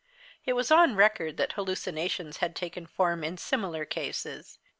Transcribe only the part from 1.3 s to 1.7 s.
that